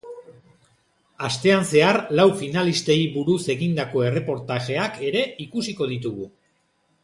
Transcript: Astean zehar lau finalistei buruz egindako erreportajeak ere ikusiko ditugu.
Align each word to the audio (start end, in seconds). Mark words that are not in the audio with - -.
Astean 1.27 1.67
zehar 1.73 1.99
lau 2.21 2.25
finalistei 2.39 2.97
buruz 3.19 3.37
egindako 3.57 4.03
erreportajeak 4.09 5.01
ere 5.11 5.23
ikusiko 5.47 5.93
ditugu. 5.95 6.31